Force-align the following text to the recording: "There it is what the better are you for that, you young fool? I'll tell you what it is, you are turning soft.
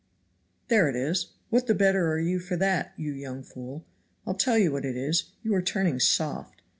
"There 0.67 0.89
it 0.89 0.95
is 0.95 1.27
what 1.51 1.67
the 1.67 1.75
better 1.75 2.11
are 2.11 2.17
you 2.17 2.39
for 2.39 2.55
that, 2.55 2.93
you 2.97 3.11
young 3.13 3.43
fool? 3.43 3.85
I'll 4.25 4.33
tell 4.33 4.57
you 4.57 4.71
what 4.71 4.83
it 4.83 4.97
is, 4.97 5.25
you 5.43 5.53
are 5.53 5.61
turning 5.61 5.99
soft. 5.99 6.63